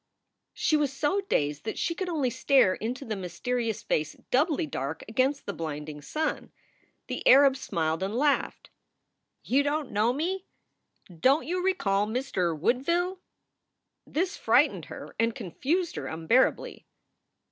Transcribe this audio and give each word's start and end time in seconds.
She 0.55 0.75
was 0.75 0.91
so 0.91 1.21
dazed 1.29 1.63
that 1.65 1.77
she 1.77 1.93
could 1.93 2.09
only 2.09 2.31
stare 2.31 2.73
into 2.73 3.05
the 3.05 3.13
myste 3.13 3.53
rious 3.53 3.85
face 3.85 4.13
doubly 4.31 4.65
dark 4.65 5.03
against 5.07 5.45
the 5.45 5.53
blinding 5.53 6.01
sun. 6.01 6.51
The 7.05 7.21
Arab 7.27 7.55
smiled 7.55 8.01
and 8.01 8.15
laughed. 8.15 8.71
"You 9.43 9.61
don 9.61 9.89
t 9.89 9.93
know 9.93 10.11
me? 10.11 10.47
Don 11.05 11.41
t 11.41 11.47
you 11.49 11.63
recall 11.63 12.07
Mr. 12.07 12.59
Woodville?" 12.59 13.19
This 14.07 14.35
frightened 14.37 14.85
her 14.85 15.15
and 15.19 15.35
confused 15.35 15.95
her 15.97 16.07
unbearably. 16.07 16.87